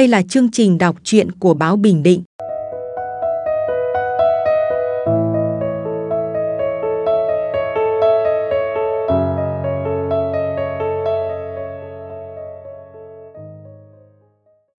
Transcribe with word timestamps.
Đây 0.00 0.08
là 0.08 0.22
chương 0.22 0.50
trình 0.52 0.78
đọc 0.78 0.96
truyện 1.04 1.28
của 1.40 1.54
báo 1.54 1.76
Bình 1.76 2.02
Định. 2.02 2.22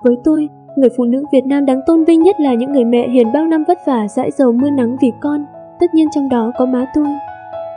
Với 0.04 0.16
tôi, 0.24 0.48
người 0.78 0.90
phụ 0.98 1.04
nữ 1.04 1.24
Việt 1.34 1.42
Nam 1.46 1.66
đáng 1.66 1.82
tôn 1.88 2.04
vinh 2.04 2.24
nhất 2.24 2.36
là 2.40 2.54
những 2.54 2.72
người 2.72 2.86
mẹ 2.86 3.10
hiền 3.10 3.32
bao 3.34 3.46
năm 3.46 3.64
vất 3.68 3.78
vả 3.88 4.08
dãi 4.08 4.32
dầu 4.32 4.52
mưa 4.52 4.70
nắng 4.70 4.98
vì 5.02 5.12
con, 5.22 5.46
tất 5.80 5.88
nhiên 5.94 6.08
trong 6.16 6.30
đó 6.30 6.52
có 6.58 6.66
má 6.66 6.86
tôi. 6.96 7.08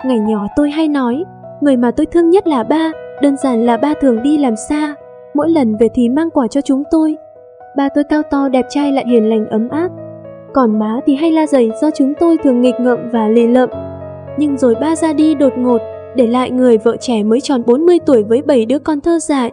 Ngày 0.05 0.19
nhỏ 0.19 0.47
tôi 0.57 0.71
hay 0.71 0.89
nói, 0.89 1.25
người 1.61 1.77
mà 1.77 1.91
tôi 1.91 2.07
thương 2.07 2.31
nhất 2.31 2.47
là 2.47 2.63
ba, 2.63 2.93
đơn 3.23 3.37
giản 3.37 3.67
là 3.67 3.77
ba 3.77 3.95
thường 4.01 4.23
đi 4.23 4.39
làm 4.39 4.57
xa, 4.57 4.95
mỗi 5.35 5.51
lần 5.51 5.77
về 5.77 5.89
thì 5.95 6.09
mang 6.09 6.31
quà 6.31 6.49
cho 6.49 6.61
chúng 6.61 6.83
tôi. 6.91 7.17
Ba 7.77 7.89
tôi 7.89 8.05
cao 8.05 8.23
to 8.23 8.49
đẹp 8.49 8.67
trai 8.69 8.93
lại 8.93 9.05
hiền 9.09 9.29
lành 9.29 9.49
ấm 9.49 9.69
áp, 9.69 9.89
còn 10.53 10.79
má 10.79 11.01
thì 11.07 11.15
hay 11.15 11.33
la 11.33 11.47
dày 11.47 11.71
do 11.83 11.91
chúng 11.91 12.15
tôi 12.21 12.37
thường 12.45 12.61
nghịch 12.61 12.75
ngợm 12.81 12.99
và 13.13 13.29
lì 13.29 13.47
lợm. 13.47 13.71
Nhưng 14.39 14.57
rồi 14.57 14.75
ba 14.81 14.97
ra 14.97 15.13
đi 15.13 15.35
đột 15.35 15.53
ngột, 15.59 15.81
để 16.17 16.27
lại 16.27 16.51
người 16.51 16.79
vợ 16.79 16.97
trẻ 16.97 17.23
mới 17.23 17.41
tròn 17.41 17.63
40 17.67 17.99
tuổi 18.07 18.23
với 18.23 18.43
7 18.43 18.67
đứa 18.67 18.79
con 18.79 19.01
thơ 19.01 19.19
dại. 19.19 19.53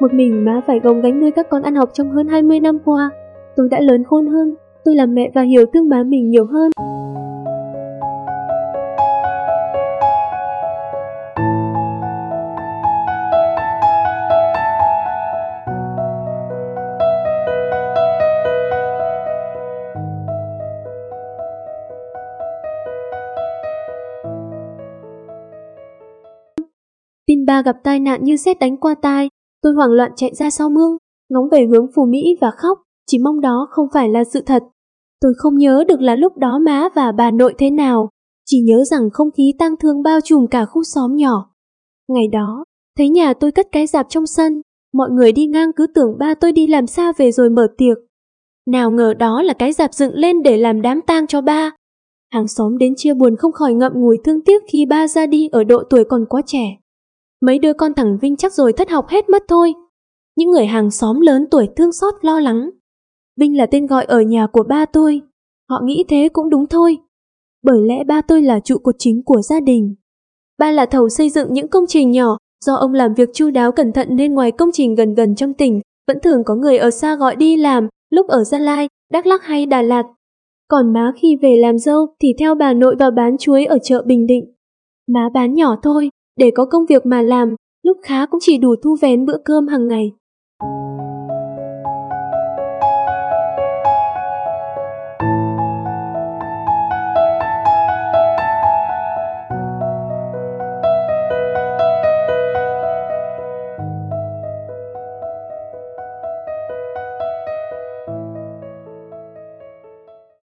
Một 0.00 0.12
mình 0.14 0.44
má 0.44 0.60
phải 0.66 0.80
gồng 0.80 1.00
gánh 1.00 1.20
nuôi 1.20 1.30
các 1.30 1.50
con 1.50 1.62
ăn 1.62 1.74
học 1.74 1.90
trong 1.92 2.10
hơn 2.10 2.28
20 2.28 2.60
năm 2.60 2.78
qua. 2.84 3.10
Tôi 3.56 3.68
đã 3.70 3.80
lớn 3.80 4.04
khôn 4.04 4.26
hơn, 4.26 4.54
tôi 4.84 4.94
làm 4.94 5.14
mẹ 5.14 5.30
và 5.34 5.42
hiểu 5.42 5.66
thương 5.74 5.88
má 5.88 6.02
mình 6.06 6.30
nhiều 6.30 6.46
hơn. 6.46 6.70
Ba 27.46 27.62
gặp 27.62 27.76
tai 27.84 28.00
nạn 28.00 28.24
như 28.24 28.36
xét 28.36 28.58
đánh 28.58 28.76
qua 28.76 28.94
tai, 29.02 29.28
tôi 29.62 29.72
hoảng 29.72 29.90
loạn 29.92 30.10
chạy 30.16 30.34
ra 30.34 30.50
sau 30.50 30.70
mương, 30.70 30.96
ngóng 31.28 31.48
về 31.52 31.66
hướng 31.66 31.86
Phù 31.94 32.06
Mỹ 32.06 32.36
và 32.40 32.50
khóc, 32.50 32.78
chỉ 33.06 33.18
mong 33.18 33.40
đó 33.40 33.68
không 33.70 33.86
phải 33.94 34.08
là 34.08 34.24
sự 34.24 34.40
thật. 34.46 34.62
Tôi 35.20 35.32
không 35.36 35.58
nhớ 35.58 35.84
được 35.88 36.00
là 36.00 36.16
lúc 36.16 36.36
đó 36.36 36.58
má 36.58 36.88
và 36.94 37.12
bà 37.12 37.30
nội 37.30 37.54
thế 37.58 37.70
nào, 37.70 38.08
chỉ 38.46 38.60
nhớ 38.60 38.84
rằng 38.84 39.10
không 39.12 39.30
khí 39.30 39.52
tang 39.58 39.76
thương 39.76 40.02
bao 40.02 40.20
trùm 40.20 40.46
cả 40.46 40.64
khu 40.64 40.82
xóm 40.94 41.16
nhỏ. 41.16 41.50
Ngày 42.08 42.28
đó, 42.32 42.64
thấy 42.98 43.08
nhà 43.08 43.34
tôi 43.34 43.52
cất 43.52 43.66
cái 43.72 43.86
dạp 43.86 44.06
trong 44.08 44.26
sân, 44.26 44.62
mọi 44.92 45.10
người 45.10 45.32
đi 45.32 45.46
ngang 45.46 45.72
cứ 45.76 45.86
tưởng 45.94 46.18
ba 46.18 46.34
tôi 46.34 46.52
đi 46.52 46.66
làm 46.66 46.86
xa 46.86 47.12
về 47.16 47.32
rồi 47.32 47.50
mở 47.50 47.66
tiệc. 47.78 47.98
Nào 48.66 48.90
ngờ 48.90 49.14
đó 49.14 49.42
là 49.42 49.54
cái 49.54 49.72
dạp 49.72 49.94
dựng 49.94 50.14
lên 50.14 50.42
để 50.42 50.56
làm 50.56 50.82
đám 50.82 51.00
tang 51.06 51.26
cho 51.26 51.40
ba. 51.40 51.70
Hàng 52.32 52.48
xóm 52.48 52.78
đến 52.78 52.94
chia 52.96 53.14
buồn 53.14 53.36
không 53.36 53.52
khỏi 53.52 53.74
ngậm 53.74 53.92
ngùi 53.94 54.18
thương 54.24 54.44
tiếc 54.44 54.62
khi 54.72 54.86
ba 54.86 55.08
ra 55.08 55.26
đi 55.26 55.48
ở 55.52 55.64
độ 55.64 55.82
tuổi 55.90 56.04
còn 56.04 56.24
quá 56.28 56.42
trẻ. 56.46 56.76
Mấy 57.46 57.58
đứa 57.58 57.72
con 57.72 57.94
thằng 57.94 58.18
Vinh 58.18 58.36
chắc 58.36 58.52
rồi 58.52 58.72
thất 58.72 58.90
học 58.90 59.08
hết 59.08 59.28
mất 59.28 59.42
thôi. 59.48 59.74
Những 60.36 60.50
người 60.50 60.66
hàng 60.66 60.90
xóm 60.90 61.20
lớn 61.20 61.46
tuổi 61.50 61.68
thương 61.76 61.92
xót 61.92 62.14
lo 62.22 62.40
lắng. 62.40 62.70
Vinh 63.40 63.56
là 63.56 63.66
tên 63.66 63.86
gọi 63.86 64.04
ở 64.04 64.20
nhà 64.20 64.46
của 64.46 64.62
ba 64.68 64.84
tôi. 64.86 65.22
Họ 65.70 65.80
nghĩ 65.84 66.04
thế 66.08 66.28
cũng 66.32 66.50
đúng 66.50 66.66
thôi. 66.66 66.98
Bởi 67.62 67.80
lẽ 67.80 68.04
ba 68.04 68.20
tôi 68.20 68.42
là 68.42 68.60
trụ 68.60 68.78
cột 68.78 68.94
chính 68.98 69.22
của 69.24 69.42
gia 69.42 69.60
đình. 69.60 69.94
Ba 70.58 70.70
là 70.70 70.86
thầu 70.86 71.08
xây 71.08 71.30
dựng 71.30 71.52
những 71.52 71.68
công 71.68 71.84
trình 71.88 72.10
nhỏ, 72.10 72.36
do 72.64 72.74
ông 72.74 72.94
làm 72.94 73.14
việc 73.14 73.28
chu 73.34 73.50
đáo 73.50 73.72
cẩn 73.72 73.92
thận 73.92 74.08
nên 74.10 74.34
ngoài 74.34 74.52
công 74.52 74.72
trình 74.72 74.94
gần 74.94 75.14
gần 75.14 75.34
trong 75.34 75.54
tỉnh, 75.54 75.80
vẫn 76.08 76.18
thường 76.22 76.44
có 76.44 76.54
người 76.54 76.78
ở 76.78 76.90
xa 76.90 77.16
gọi 77.16 77.36
đi 77.36 77.56
làm, 77.56 77.88
lúc 78.10 78.28
ở 78.28 78.44
Gia 78.44 78.58
Lai, 78.58 78.88
Đắk 79.12 79.26
lắc 79.26 79.42
hay 79.42 79.66
Đà 79.66 79.82
Lạt. 79.82 80.02
Còn 80.68 80.92
má 80.92 81.12
khi 81.16 81.36
về 81.42 81.56
làm 81.56 81.78
dâu 81.78 82.06
thì 82.22 82.28
theo 82.38 82.54
bà 82.54 82.72
nội 82.72 82.96
vào 82.98 83.10
bán 83.10 83.38
chuối 83.38 83.64
ở 83.64 83.78
chợ 83.82 84.02
Bình 84.06 84.26
Định. 84.26 84.54
Má 85.08 85.28
bán 85.34 85.54
nhỏ 85.54 85.76
thôi, 85.82 86.10
để 86.36 86.50
có 86.54 86.64
công 86.64 86.86
việc 86.86 87.06
mà 87.06 87.22
làm, 87.22 87.54
lúc 87.82 87.96
khá 88.02 88.26
cũng 88.26 88.40
chỉ 88.42 88.58
đủ 88.58 88.74
thu 88.82 88.96
vén 89.02 89.26
bữa 89.26 89.36
cơm 89.44 89.66
hàng 89.66 89.88
ngày. 89.88 90.12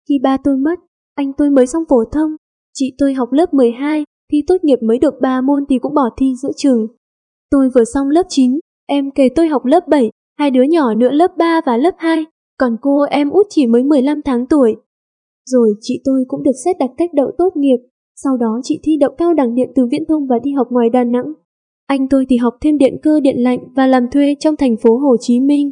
Khi 0.08 0.18
ba 0.22 0.36
tôi 0.44 0.56
mất, 0.56 0.74
anh 1.14 1.32
tôi 1.32 1.50
mới 1.50 1.66
xong 1.66 1.82
phổ 1.88 2.04
thông, 2.12 2.30
chị 2.74 2.94
tôi 2.98 3.14
học 3.14 3.32
lớp 3.32 3.54
12, 3.54 4.04
thi 4.32 4.42
tốt 4.46 4.56
nghiệp 4.62 4.78
mới 4.82 4.98
được 4.98 5.14
3 5.20 5.40
môn 5.40 5.64
thì 5.68 5.78
cũng 5.78 5.94
bỏ 5.94 6.10
thi 6.18 6.26
giữa 6.42 6.50
trường. 6.56 6.86
Tôi 7.50 7.70
vừa 7.74 7.84
xong 7.84 8.08
lớp 8.08 8.26
9, 8.28 8.58
em 8.86 9.10
kể 9.10 9.28
tôi 9.36 9.48
học 9.48 9.64
lớp 9.64 9.88
7, 9.88 10.10
hai 10.38 10.50
đứa 10.50 10.62
nhỏ 10.62 10.94
nữa 10.94 11.10
lớp 11.12 11.36
3 11.36 11.60
và 11.66 11.76
lớp 11.76 11.94
2, 11.98 12.24
còn 12.58 12.76
cô 12.80 13.02
em 13.02 13.30
út 13.30 13.46
chỉ 13.50 13.66
mới 13.66 13.82
15 13.82 14.20
tháng 14.24 14.46
tuổi. 14.46 14.76
Rồi 15.46 15.74
chị 15.80 16.00
tôi 16.04 16.24
cũng 16.28 16.42
được 16.42 16.52
xét 16.64 16.76
đặt 16.78 16.90
cách 16.96 17.10
đậu 17.14 17.30
tốt 17.38 17.48
nghiệp, 17.56 17.78
sau 18.16 18.36
đó 18.36 18.60
chị 18.62 18.80
thi 18.82 18.92
đậu 19.00 19.10
cao 19.18 19.34
đẳng 19.34 19.54
điện 19.54 19.70
từ 19.74 19.86
viễn 19.90 20.04
thông 20.08 20.26
và 20.26 20.38
đi 20.42 20.52
học 20.52 20.66
ngoài 20.70 20.90
Đà 20.90 21.04
Nẵng. 21.04 21.32
Anh 21.86 22.08
tôi 22.08 22.26
thì 22.28 22.36
học 22.36 22.54
thêm 22.60 22.78
điện 22.78 22.96
cơ 23.02 23.20
điện 23.20 23.36
lạnh 23.38 23.58
và 23.76 23.86
làm 23.86 24.10
thuê 24.10 24.34
trong 24.40 24.56
thành 24.56 24.76
phố 24.76 24.96
Hồ 24.96 25.16
Chí 25.20 25.40
Minh. 25.40 25.70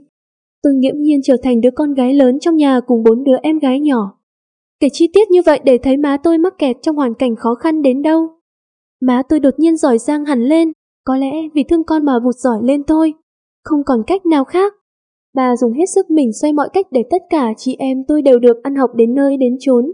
Tôi 0.63 0.75
nghiễm 0.75 0.95
nhiên 0.99 1.21
trở 1.25 1.37
thành 1.43 1.61
đứa 1.61 1.71
con 1.71 1.95
gái 1.95 2.15
lớn 2.15 2.39
trong 2.41 2.57
nhà 2.57 2.81
cùng 2.87 3.03
bốn 3.03 3.25
đứa 3.25 3.37
em 3.43 3.59
gái 3.59 3.81
nhỏ. 3.81 4.19
Kể 4.81 4.89
chi 4.93 5.09
tiết 5.15 5.31
như 5.31 5.43
vậy 5.47 5.61
để 5.65 5.79
thấy 5.79 5.97
má 5.97 6.17
tôi 6.17 6.39
mắc 6.39 6.55
kẹt 6.59 6.77
trong 6.83 6.97
hoàn 6.97 7.15
cảnh 7.15 7.37
khó 7.37 7.55
khăn 7.55 7.83
đến 7.83 8.03
đâu. 8.03 8.36
Má 9.03 9.23
tôi 9.29 9.41
đột 9.41 9.55
nhiên 9.59 9.77
giỏi 9.77 9.99
giang 9.99 10.25
hẳn 10.25 10.43
lên, 10.43 10.73
có 11.05 11.17
lẽ 11.17 11.33
vì 11.55 11.65
thương 11.65 11.85
con 11.85 12.05
mà 12.05 12.19
vụt 12.25 12.35
giỏi 12.35 12.59
lên 12.63 12.85
thôi. 12.85 13.15
Không 13.65 13.85
còn 13.85 14.03
cách 14.07 14.27
nào 14.27 14.45
khác. 14.45 14.75
Bà 15.35 15.57
dùng 15.57 15.73
hết 15.73 15.87
sức 15.95 16.11
mình 16.11 16.33
xoay 16.33 16.53
mọi 16.53 16.69
cách 16.73 16.87
để 16.91 17.05
tất 17.11 17.23
cả 17.31 17.53
chị 17.57 17.77
em 17.79 17.99
tôi 18.09 18.23
đều 18.23 18.39
được 18.39 18.63
ăn 18.63 18.77
học 18.77 18.91
đến 18.95 19.15
nơi 19.15 19.37
đến 19.37 19.57
chốn. 19.61 19.93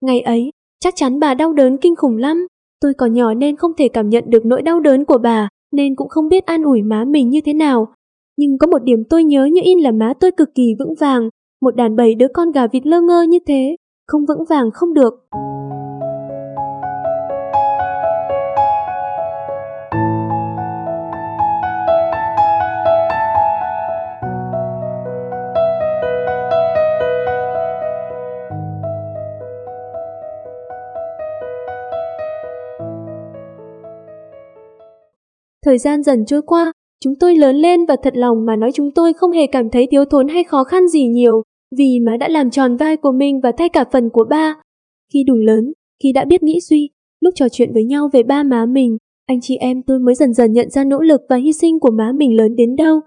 Ngày 0.00 0.20
ấy, 0.20 0.50
chắc 0.80 0.94
chắn 0.96 1.20
bà 1.20 1.34
đau 1.34 1.52
đớn 1.52 1.76
kinh 1.76 1.96
khủng 1.96 2.16
lắm. 2.16 2.46
Tôi 2.80 2.94
còn 2.94 3.12
nhỏ 3.12 3.34
nên 3.34 3.56
không 3.56 3.72
thể 3.78 3.88
cảm 3.88 4.08
nhận 4.08 4.24
được 4.26 4.46
nỗi 4.46 4.62
đau 4.62 4.80
đớn 4.80 5.04
của 5.04 5.18
bà, 5.18 5.48
nên 5.72 5.96
cũng 5.96 6.08
không 6.08 6.28
biết 6.28 6.46
an 6.46 6.62
ủi 6.62 6.82
má 6.82 7.04
mình 7.04 7.30
như 7.30 7.40
thế 7.44 7.54
nào. 7.54 7.94
Nhưng 8.36 8.58
có 8.58 8.66
một 8.66 8.82
điểm 8.82 9.04
tôi 9.10 9.24
nhớ 9.24 9.44
như 9.44 9.60
in 9.64 9.78
là 9.78 9.92
má 9.92 10.12
tôi 10.20 10.30
cực 10.30 10.54
kỳ 10.54 10.74
vững 10.78 10.94
vàng, 11.00 11.28
một 11.62 11.76
đàn 11.76 11.96
bầy 11.96 12.14
đứa 12.14 12.28
con 12.34 12.52
gà 12.52 12.66
vịt 12.66 12.86
lơ 12.86 13.00
ngơ 13.00 13.22
như 13.22 13.38
thế, 13.46 13.76
không 14.06 14.26
vững 14.26 14.44
vàng 14.48 14.70
không 14.70 14.94
được. 14.94 15.14
Thời 35.64 35.78
gian 35.78 36.02
dần 36.02 36.24
trôi 36.26 36.42
qua, 36.42 36.72
chúng 37.04 37.14
tôi 37.20 37.36
lớn 37.36 37.56
lên 37.56 37.86
và 37.86 37.96
thật 38.02 38.16
lòng 38.16 38.46
mà 38.46 38.56
nói 38.56 38.72
chúng 38.74 38.90
tôi 38.94 39.12
không 39.12 39.32
hề 39.32 39.46
cảm 39.46 39.70
thấy 39.70 39.86
thiếu 39.90 40.04
thốn 40.04 40.28
hay 40.28 40.44
khó 40.44 40.64
khăn 40.64 40.88
gì 40.88 41.06
nhiều, 41.06 41.42
vì 41.78 42.00
má 42.06 42.16
đã 42.16 42.28
làm 42.28 42.50
tròn 42.50 42.76
vai 42.76 42.96
của 42.96 43.12
mình 43.12 43.40
và 43.40 43.52
thay 43.58 43.68
cả 43.68 43.84
phần 43.92 44.10
của 44.10 44.24
ba. 44.30 44.56
Khi 45.12 45.24
đủ 45.24 45.34
lớn, 45.34 45.72
khi 46.02 46.12
đã 46.12 46.24
biết 46.24 46.42
nghĩ 46.42 46.60
suy, 46.60 46.90
lúc 47.20 47.34
trò 47.36 47.48
chuyện 47.48 47.72
với 47.72 47.84
nhau 47.84 48.10
về 48.12 48.22
ba 48.22 48.42
má 48.42 48.66
mình, 48.66 48.96
anh 49.26 49.38
chị 49.42 49.56
em 49.56 49.82
tôi 49.82 49.98
mới 49.98 50.14
dần 50.14 50.34
dần 50.34 50.52
nhận 50.52 50.70
ra 50.70 50.84
nỗ 50.84 51.00
lực 51.00 51.20
và 51.28 51.36
hy 51.36 51.52
sinh 51.52 51.80
của 51.80 51.90
má 51.90 52.12
mình 52.14 52.36
lớn 52.36 52.56
đến 52.56 52.76
đâu. 52.76 53.00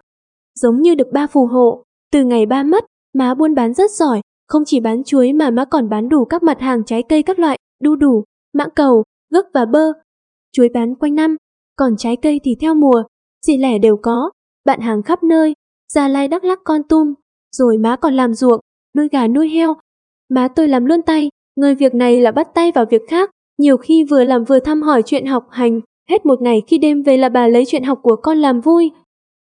Giống 0.56 0.82
như 0.82 0.96
được 0.96 1.08
ba 1.14 1.28
phù 1.28 1.46
hộ, 1.46 1.84
từ 2.12 2.24
ngày 2.24 2.46
ba 2.46 2.64
mất, 2.64 2.86
má 3.14 3.34
buôn 3.34 3.56
bán 3.56 3.74
rất 3.74 3.92
giỏi, 3.92 4.22
không 4.48 4.64
chỉ 4.66 4.80
bán 4.80 5.04
chuối 5.04 5.34
mà 5.34 5.50
má 5.50 5.66
còn 5.66 5.90
bán 5.90 6.10
đủ 6.10 6.26
các 6.26 6.44
mặt 6.44 6.60
hàng 6.60 6.84
trái 6.86 7.04
cây 7.10 7.24
các 7.24 7.40
loại, 7.40 7.58
đu 7.82 7.96
đủ, 7.96 8.24
mãng 8.54 8.70
cầu, 8.76 9.04
gấc 9.32 9.46
và 9.54 9.66
bơ. 9.66 9.94
Chuối 10.52 10.70
bán 10.74 10.96
quanh 10.96 11.16
năm, 11.16 11.36
còn 11.76 11.98
trái 11.98 12.16
cây 12.16 12.40
thì 12.44 12.56
theo 12.62 12.74
mùa, 12.76 13.04
xỉ 13.46 13.58
lẻ 13.58 13.78
đều 13.78 13.98
có, 13.98 14.32
bạn 14.66 14.80
hàng 14.80 15.04
khắp 15.04 15.24
nơi, 15.24 15.54
Gia 15.94 16.08
Lai 16.08 16.28
Đắk 16.28 16.44
lắc, 16.44 16.60
con 16.64 16.82
tum, 16.90 17.14
rồi 17.52 17.78
má 17.78 17.96
còn 17.96 18.14
làm 18.14 18.34
ruộng, 18.34 18.60
nuôi 18.98 19.08
gà 19.12 19.28
nuôi 19.28 19.50
heo. 19.50 19.74
Má 20.30 20.48
tôi 20.48 20.68
làm 20.68 20.86
luôn 20.86 21.02
tay, 21.02 21.30
người 21.56 21.76
việc 21.76 21.96
này 21.96 22.22
là 22.22 22.32
bắt 22.32 22.48
tay 22.54 22.72
vào 22.72 22.86
việc 22.86 23.02
khác, 23.10 23.30
nhiều 23.58 23.78
khi 23.78 24.04
vừa 24.04 24.24
làm 24.24 24.44
vừa 24.44 24.60
thăm 24.60 24.82
hỏi 24.82 25.02
chuyện 25.06 25.26
học 25.26 25.48
hành, 25.52 25.80
hết 26.10 26.26
một 26.26 26.42
ngày 26.42 26.62
khi 26.68 26.78
đêm 26.78 27.04
về 27.04 27.18
là 27.18 27.30
bà 27.30 27.48
lấy 27.48 27.64
chuyện 27.68 27.84
học 27.84 28.00
của 28.04 28.16
con 28.16 28.38
làm 28.38 28.62
vui. 28.62 28.92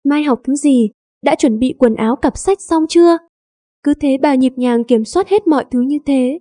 Mai 0.04 0.24
học 0.24 0.42
thứ 0.44 0.56
gì? 0.56 0.90
Đã 1.24 1.36
chuẩn 1.36 1.60
bị 1.60 1.76
quần 1.80 1.96
áo 1.96 2.16
cặp 2.16 2.38
sách 2.38 2.62
xong 2.62 2.86
chưa? 2.90 3.18
Cứ 3.84 3.94
thế 3.94 4.18
bà 4.22 4.36
nhịp 4.36 4.54
nhàng 4.56 4.84
kiểm 4.84 5.06
soát 5.06 5.30
hết 5.30 5.48
mọi 5.48 5.66
thứ 5.72 5.82
như 5.82 6.00
thế. 6.06 6.40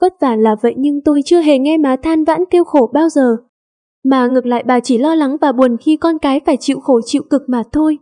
Vất 0.00 0.12
vả 0.20 0.36
là 0.36 0.56
vậy 0.62 0.74
nhưng 0.76 1.00
tôi 1.04 1.22
chưa 1.24 1.40
hề 1.40 1.58
nghe 1.58 1.78
má 1.78 1.96
than 2.02 2.24
vãn 2.24 2.44
kêu 2.50 2.64
khổ 2.64 2.90
bao 2.94 3.08
giờ. 3.08 3.36
Mà 4.04 4.26
ngược 4.26 4.46
lại 4.46 4.64
bà 4.66 4.80
chỉ 4.80 4.98
lo 4.98 5.14
lắng 5.14 5.36
và 5.40 5.52
buồn 5.52 5.76
khi 5.76 5.96
con 5.96 6.18
cái 6.18 6.40
phải 6.46 6.56
chịu 6.60 6.80
khổ 6.80 7.00
chịu 7.04 7.22
cực 7.30 7.42
mà 7.48 7.62
thôi. 7.72 7.98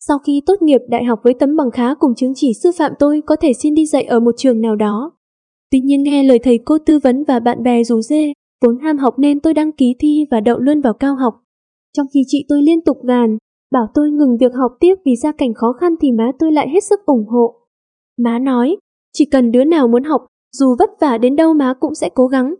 Sau 0.00 0.18
khi 0.18 0.42
tốt 0.46 0.62
nghiệp 0.62 0.80
đại 0.88 1.04
học 1.04 1.20
với 1.24 1.34
tấm 1.34 1.56
bằng 1.56 1.70
khá 1.70 1.94
cùng 1.94 2.14
chứng 2.14 2.32
chỉ 2.36 2.52
sư 2.62 2.70
phạm 2.78 2.92
tôi 2.98 3.22
có 3.26 3.36
thể 3.36 3.52
xin 3.52 3.74
đi 3.74 3.86
dạy 3.86 4.02
ở 4.02 4.20
một 4.20 4.34
trường 4.36 4.60
nào 4.60 4.76
đó. 4.76 5.12
Tuy 5.70 5.80
nhiên 5.80 6.02
nghe 6.02 6.22
lời 6.22 6.38
thầy 6.38 6.58
cô 6.64 6.78
tư 6.86 6.98
vấn 6.98 7.24
và 7.24 7.40
bạn 7.40 7.62
bè 7.62 7.84
rủ 7.84 8.00
dê, 8.00 8.32
vốn 8.64 8.78
ham 8.78 8.98
học 8.98 9.18
nên 9.18 9.40
tôi 9.40 9.54
đăng 9.54 9.72
ký 9.72 9.94
thi 9.98 10.26
và 10.30 10.40
đậu 10.40 10.58
luôn 10.58 10.80
vào 10.80 10.92
cao 10.92 11.16
học. 11.16 11.34
Trong 11.96 12.06
khi 12.14 12.20
chị 12.26 12.44
tôi 12.48 12.62
liên 12.62 12.84
tục 12.84 12.96
gàn, 13.04 13.38
bảo 13.72 13.86
tôi 13.94 14.10
ngừng 14.10 14.36
việc 14.40 14.52
học 14.54 14.72
tiếp 14.80 14.94
vì 15.04 15.16
gia 15.16 15.32
cảnh 15.32 15.54
khó 15.54 15.72
khăn 15.72 15.94
thì 16.00 16.12
má 16.12 16.32
tôi 16.38 16.52
lại 16.52 16.68
hết 16.68 16.84
sức 16.84 17.00
ủng 17.06 17.26
hộ. 17.28 17.54
Má 18.18 18.38
nói, 18.38 18.76
chỉ 19.12 19.24
cần 19.24 19.52
đứa 19.52 19.64
nào 19.64 19.88
muốn 19.88 20.04
học, 20.04 20.26
dù 20.52 20.76
vất 20.78 20.90
vả 21.00 21.18
đến 21.18 21.36
đâu 21.36 21.54
má 21.54 21.74
cũng 21.80 21.94
sẽ 21.94 22.10
cố 22.14 22.26
gắng. 22.26 22.54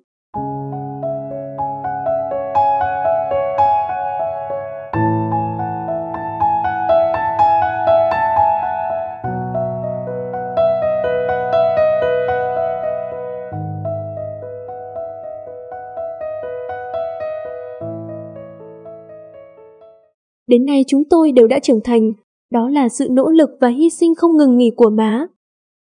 Đến 20.49 20.65
nay 20.65 20.85
chúng 20.87 21.03
tôi 21.11 21.33
đều 21.33 21.47
đã 21.47 21.59
trưởng 21.59 21.81
thành, 21.85 22.13
đó 22.53 22.69
là 22.69 22.89
sự 22.89 23.09
nỗ 23.11 23.31
lực 23.31 23.51
và 23.61 23.69
hy 23.69 23.91
sinh 23.91 24.15
không 24.15 24.37
ngừng 24.37 24.57
nghỉ 24.57 24.71
của 24.77 24.91
má. 24.91 25.27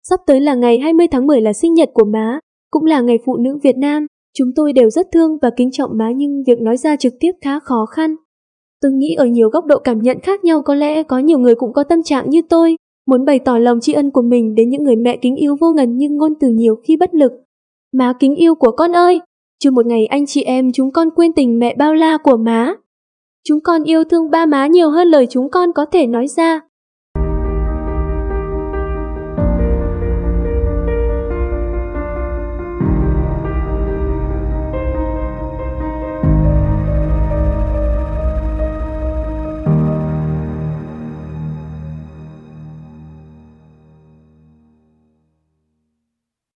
Sắp 0.08 0.20
tới 0.26 0.40
là 0.40 0.55
ngày 0.55 0.78
20 0.78 1.06
tháng 1.10 1.26
10 1.26 1.40
là 1.40 1.52
sinh 1.52 1.75
nhật 1.75 1.90
của 1.94 2.05
má, 2.05 2.38
cũng 2.70 2.84
là 2.84 3.00
ngày 3.00 3.19
phụ 3.26 3.37
nữ 3.37 3.58
Việt 3.62 3.76
Nam. 3.76 4.06
Chúng 4.38 4.49
tôi 4.56 4.72
đều 4.72 4.90
rất 4.90 5.06
thương 5.12 5.38
và 5.43 5.50
kính 5.56 5.70
trọng 5.70 5.90
má 5.94 6.10
nhưng 6.16 6.43
việc 6.46 6.60
nói 6.60 6.76
ra 6.76 6.96
trực 6.96 7.14
tiếp 7.20 7.32
khá 7.40 7.58
khó 7.60 7.87
khăn. 7.87 8.16
Tôi 8.81 8.93
nghĩ 8.93 9.14
ở 9.14 9.26
nhiều 9.26 9.49
góc 9.49 9.64
độ 9.64 9.78
cảm 9.78 9.99
nhận 9.99 10.20
khác 10.20 10.44
nhau 10.44 10.62
có 10.62 10.75
lẽ 10.75 11.02
có 11.02 11.19
nhiều 11.19 11.38
người 11.38 11.55
cũng 11.55 11.72
có 11.72 11.84
tâm 11.84 12.02
trạng 12.02 12.31
như 12.31 12.43
tôi, 12.49 12.76
muốn 13.06 13.25
bày 13.25 13.38
tỏ 13.38 13.58
lòng 13.58 13.81
tri 13.81 13.93
ân 13.93 14.10
của 14.10 14.22
mình 14.22 14.55
đến 14.55 14.70
những 14.70 14.82
người 14.82 14.96
mẹ 14.96 15.16
kính 15.16 15.37
yêu 15.37 15.56
vô 15.60 15.72
ngần 15.72 15.96
nhưng 15.96 16.16
ngôn 16.16 16.34
từ 16.40 16.49
nhiều 16.49 16.76
khi 16.84 16.96
bất 16.96 17.14
lực. 17.14 17.32
Má 17.93 18.12
kính 18.20 18.34
yêu 18.34 18.55
của 18.55 18.70
con 18.70 18.93
ơi, 18.93 19.20
chưa 19.58 19.70
một 19.70 19.87
ngày 19.87 20.06
anh 20.06 20.26
chị 20.26 20.43
em 20.43 20.72
chúng 20.72 20.93
con 20.93 21.08
quên 21.16 21.32
tình 21.32 21.58
mẹ 21.58 21.75
bao 21.78 21.94
la 21.94 22.19
của 22.22 22.37
má. 22.37 22.75
Chúng 23.44 23.61
con 23.61 23.82
yêu 23.82 24.05
thương 24.05 24.31
ba 24.31 24.46
má 24.46 24.67
nhiều 24.67 24.90
hơn 24.90 25.08
lời 25.08 25.26
chúng 25.31 25.50
con 25.50 25.73
có 25.73 25.87
thể 25.93 26.06
nói 26.06 26.26
ra. 26.37 26.61